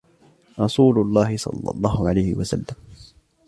[0.59, 2.65] رَسُولُ اللَّهِ صَلَّى اللَّهُ عَلَيْهِ وَسَلَّمَ